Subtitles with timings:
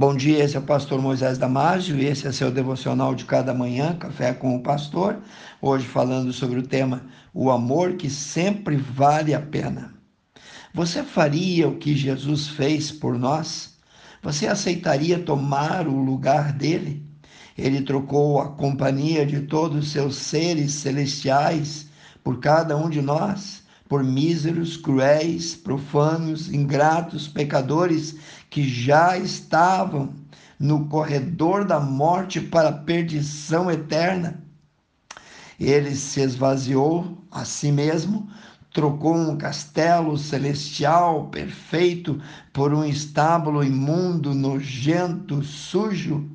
[0.00, 3.52] Bom dia, esse é o pastor Moisés Damásio e esse é seu devocional de cada
[3.52, 5.18] manhã, Café com o Pastor.
[5.60, 7.02] Hoje falando sobre o tema
[7.34, 9.92] O amor que sempre vale a pena.
[10.72, 13.76] Você faria o que Jesus fez por nós?
[14.22, 17.06] Você aceitaria tomar o lugar dele?
[17.58, 21.90] Ele trocou a companhia de todos os seus seres celestiais
[22.24, 23.59] por cada um de nós
[23.90, 28.14] por míseros, cruéis, profanos, ingratos, pecadores
[28.48, 30.14] que já estavam
[30.60, 34.44] no corredor da morte para a perdição eterna.
[35.58, 38.30] Ele se esvaziou a si mesmo,
[38.72, 42.22] trocou um castelo celestial perfeito
[42.52, 46.30] por um estábulo imundo, nojento, sujo.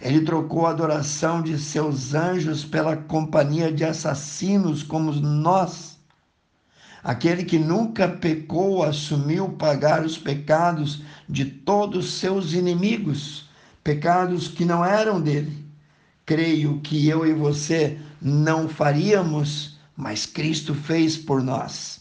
[0.00, 5.93] Ele trocou a adoração de seus anjos pela companhia de assassinos como nós
[7.04, 13.46] Aquele que nunca pecou assumiu pagar os pecados de todos seus inimigos,
[13.84, 15.62] pecados que não eram dele.
[16.24, 22.00] Creio que eu e você não faríamos, mas Cristo fez por nós.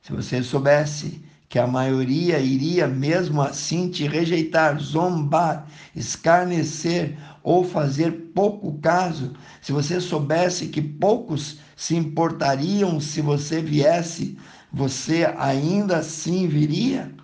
[0.00, 5.66] Se você soubesse que a maioria iria mesmo assim te rejeitar, zombar,
[5.96, 14.36] escarnecer ou fazer pouco caso, se você soubesse que poucos se importariam se você viesse,
[14.72, 17.14] você ainda assim viria?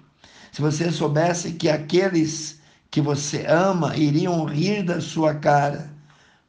[0.53, 5.93] Se você soubesse que aqueles que você ama iriam rir da sua cara,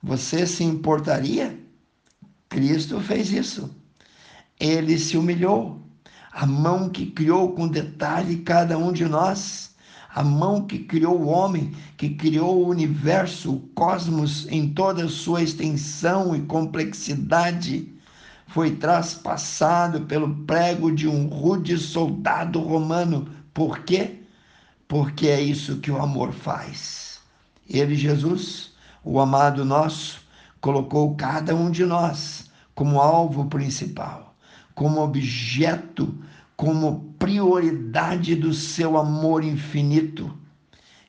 [0.04, 1.60] você se importaria?
[2.50, 3.76] Cristo fez isso.
[4.60, 5.82] Ele se humilhou.
[6.32, 9.73] A mão que criou com detalhe cada um de nós
[10.14, 15.10] a mão que criou o homem, que criou o universo, o cosmos em toda a
[15.10, 17.92] sua extensão e complexidade,
[18.48, 23.28] foi traspassado pelo prego de um rude soldado romano.
[23.54, 24.20] Por quê?
[24.88, 27.20] Porque é isso que o amor faz.
[27.68, 28.72] Ele, Jesus,
[29.04, 30.22] o amado nosso,
[30.62, 34.36] colocou cada um de nós como alvo principal,
[34.76, 36.16] como objeto
[36.64, 40.34] como prioridade do seu amor infinito.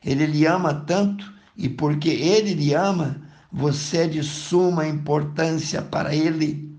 [0.03, 6.13] Ele lhe ama tanto e porque ele lhe ama, você é de suma importância para
[6.13, 6.77] ele.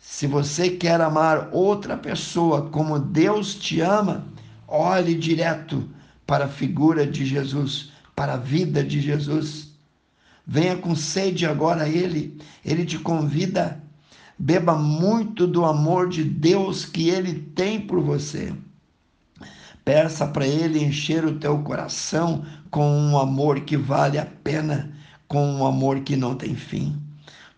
[0.00, 4.26] Se você quer amar outra pessoa como Deus te ama,
[4.66, 5.88] olhe direto
[6.26, 9.76] para a figura de Jesus, para a vida de Jesus.
[10.44, 13.80] Venha com sede agora a Ele, Ele te convida
[14.38, 18.52] Beba muito do amor de Deus que Ele tem por você.
[19.84, 24.92] Peça para Ele encher o teu coração com um amor que vale a pena,
[25.28, 27.00] com um amor que não tem fim.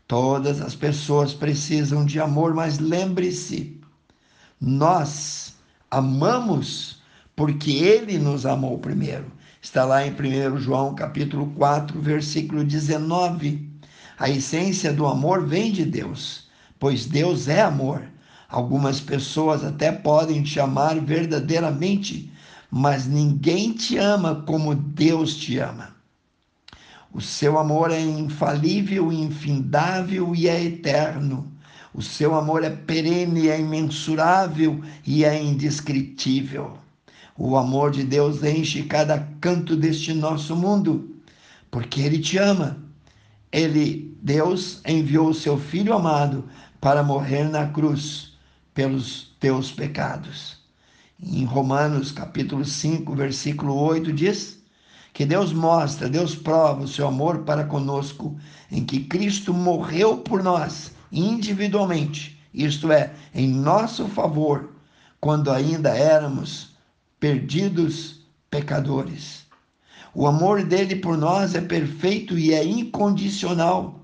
[0.08, 3.80] Todas as pessoas precisam de amor, mas lembre-se,
[4.60, 5.54] nós
[5.90, 7.02] amamos
[7.36, 9.30] porque Ele nos amou primeiro.
[9.62, 13.70] Está lá em 1 João capítulo 4, versículo 19.
[14.18, 16.43] A essência do amor vem de Deus
[16.84, 18.02] pois Deus é amor.
[18.46, 22.30] Algumas pessoas até podem te amar verdadeiramente,
[22.70, 25.96] mas ninguém te ama como Deus te ama.
[27.10, 31.50] O seu amor é infalível, infindável e é eterno.
[31.94, 36.76] O seu amor é perene, é imensurável e é indescritível.
[37.34, 41.16] O amor de Deus enche cada canto deste nosso mundo,
[41.70, 42.76] porque Ele te ama.
[43.50, 46.44] Ele, Deus, enviou o seu Filho amado
[46.84, 48.34] para morrer na cruz
[48.74, 50.58] pelos teus pecados.
[51.18, 54.62] Em Romanos capítulo 5, versículo 8 diz
[55.14, 58.38] que Deus mostra, Deus prova o seu amor para conosco
[58.70, 64.68] em que Cristo morreu por nós individualmente, isto é, em nosso favor,
[65.18, 66.76] quando ainda éramos
[67.18, 69.46] perdidos pecadores.
[70.14, 74.00] O amor dele por nós é perfeito e é incondicional.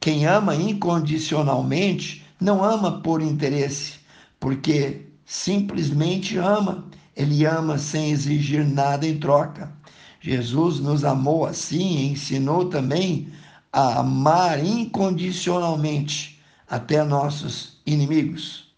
[0.00, 3.94] Quem ama incondicionalmente não ama por interesse,
[4.38, 6.88] porque simplesmente ama.
[7.14, 9.72] Ele ama sem exigir nada em troca.
[10.20, 13.32] Jesus nos amou assim e ensinou também
[13.72, 18.72] a amar incondicionalmente até nossos inimigos.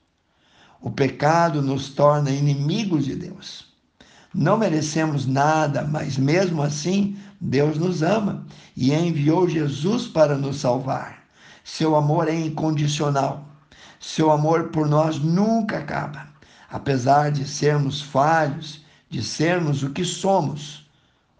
[0.81, 3.73] O pecado nos torna inimigos de Deus.
[4.35, 8.44] Não merecemos nada, mas mesmo assim, Deus nos ama
[8.77, 11.25] e enviou Jesus para nos salvar.
[11.62, 13.54] Seu amor é incondicional.
[14.06, 16.29] Seu amor por nós nunca acaba.
[16.71, 20.87] Apesar de sermos falhos, de sermos o que somos,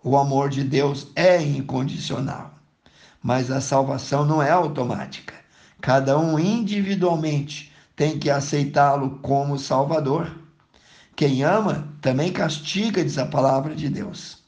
[0.03, 2.55] o amor de Deus é incondicional.
[3.23, 5.35] Mas a salvação não é automática.
[5.79, 10.35] Cada um individualmente tem que aceitá-lo como Salvador.
[11.15, 14.43] Quem ama também castiga, diz a palavra de Deus.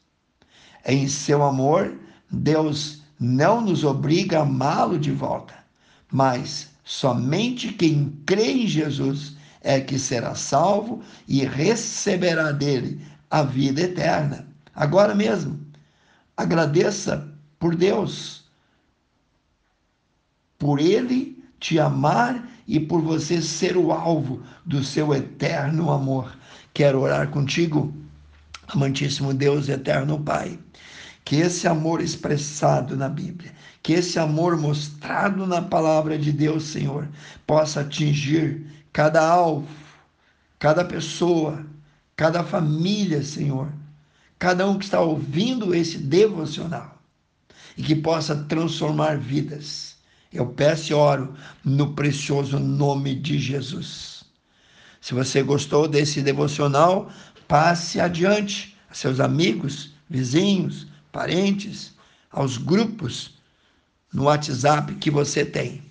[0.86, 1.94] Em seu amor,
[2.30, 5.54] Deus não nos obriga a amá-lo de volta,
[6.10, 13.80] mas somente quem crê em Jesus é que será salvo e receberá dele a vida
[13.80, 14.46] eterna.
[14.72, 15.60] Agora mesmo,
[16.36, 17.28] agradeça
[17.58, 18.44] por Deus,
[20.56, 26.38] por ele te amar e por você ser o alvo do seu eterno amor.
[26.72, 27.92] Quero orar contigo,
[28.68, 30.56] amantíssimo Deus, eterno Pai.
[31.24, 33.52] Que esse amor expressado na Bíblia,
[33.86, 37.06] que esse amor mostrado na palavra de Deus, Senhor,
[37.46, 39.68] possa atingir cada alvo,
[40.58, 41.64] cada pessoa,
[42.16, 43.72] cada família, Senhor,
[44.40, 46.98] cada um que está ouvindo esse devocional
[47.78, 49.94] e que possa transformar vidas
[50.32, 51.34] eu peço e oro
[51.64, 54.24] no precioso nome de Jesus.
[55.00, 57.08] Se você gostou desse devocional,
[57.46, 61.94] passe adiante a seus amigos, vizinhos, parentes,
[62.32, 63.35] aos grupos
[64.12, 65.82] no WhatsApp que você tem,